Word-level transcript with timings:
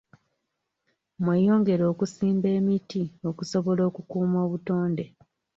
Mweyongere 1.23 1.83
okusimba 1.91 2.47
emiti 2.57 3.03
okusobola 3.29 3.81
okukuuma 3.89 4.37
obutonde. 4.45 5.05